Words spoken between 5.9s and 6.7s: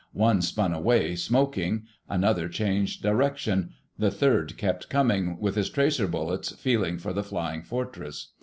bullets